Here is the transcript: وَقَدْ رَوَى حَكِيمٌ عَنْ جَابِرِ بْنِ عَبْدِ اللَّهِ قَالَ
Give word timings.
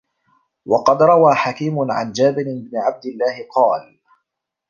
وَقَدْ 0.65 1.01
رَوَى 1.03 1.35
حَكِيمٌ 1.35 1.91
عَنْ 1.91 2.11
جَابِرِ 2.11 2.43
بْنِ 2.43 2.71
عَبْدِ 2.77 3.05
اللَّهِ 3.05 3.47
قَالَ 3.51 3.99